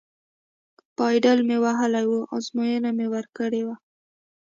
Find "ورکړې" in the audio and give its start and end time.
3.13-3.61